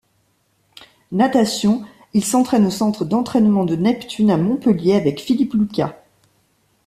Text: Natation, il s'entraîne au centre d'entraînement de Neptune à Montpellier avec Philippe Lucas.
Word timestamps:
Natation, 1.11 1.83
il 2.15 2.25
s'entraîne 2.25 2.65
au 2.65 2.71
centre 2.71 3.05
d'entraînement 3.05 3.65
de 3.65 3.75
Neptune 3.75 4.31
à 4.31 4.37
Montpellier 4.37 4.93
avec 4.95 5.19
Philippe 5.21 5.53
Lucas. 5.53 5.95